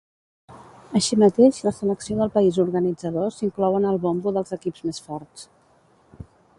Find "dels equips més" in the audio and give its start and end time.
4.39-5.05